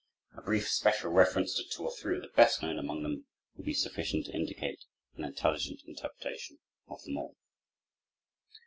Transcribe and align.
A 0.35 0.41
brief, 0.41 0.67
special 0.67 1.11
reference 1.11 1.53
to 1.55 1.63
two 1.63 1.83
or 1.83 1.91
three 1.95 2.15
of 2.15 2.23
the 2.23 2.29
best 2.29 2.63
known 2.63 2.79
among 2.79 3.03
them 3.03 3.27
will 3.55 3.65
be 3.65 3.73
sufficient 3.75 4.25
to 4.25 4.33
indicate 4.33 4.83
an 5.15 5.23
intelligent 5.23 5.81
interpretation 5.85 6.57
of 6.87 7.03
them 7.03 7.17
all. 7.17 7.35